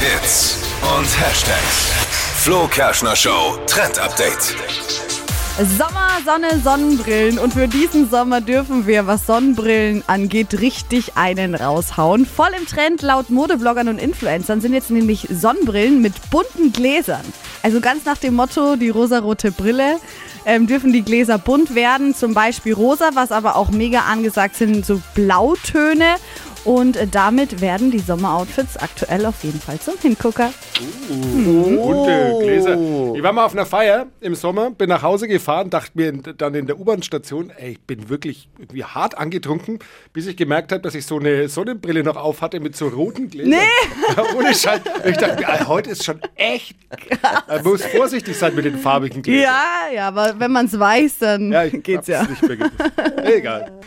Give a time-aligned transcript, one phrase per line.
[0.00, 0.62] Hits
[0.96, 1.92] und Hashtags.
[2.36, 4.54] Flo Kerschner Show Trend Update.
[5.76, 7.40] Sommer, Sonne, Sonnenbrillen.
[7.40, 12.26] Und für diesen Sommer dürfen wir, was Sonnenbrillen angeht, richtig einen raushauen.
[12.26, 17.24] Voll im Trend laut Modebloggern und Influencern sind jetzt nämlich Sonnenbrillen mit bunten Gläsern.
[17.64, 19.96] Also ganz nach dem Motto, die rosarote Brille.
[20.46, 24.86] Ähm, dürfen die Gläser bunt werden, zum Beispiel rosa, was aber auch mega angesagt sind,
[24.86, 26.14] so Blautöne.
[26.64, 30.52] Und äh, damit werden die Sommeroutfits aktuell auf jeden Fall zum Hingucker.
[31.08, 32.76] Bunte Gläser.
[33.14, 36.54] Ich war mal auf einer Feier im Sommer, bin nach Hause gefahren, dachte mir dann
[36.54, 39.78] in der U-Bahn-Station, ey, ich bin wirklich irgendwie hart angetrunken,
[40.12, 43.30] bis ich gemerkt habe, dass ich so eine Sonnenbrille noch auf hatte mit so roten
[43.30, 43.50] Gläsern.
[43.50, 44.14] Nee!
[44.16, 44.80] Ja, ohne Scheiß.
[45.04, 46.76] Ich dachte mir, heute ist schon echt.
[47.48, 49.42] Man muss vorsichtig sein mit den farbigen Gläsern.
[49.44, 52.22] Ja, ja, aber wenn man es weiß, dann Ja, ich geht's hab's ja.
[52.24, 52.74] nicht mehr gewusst.
[53.24, 53.77] Egal.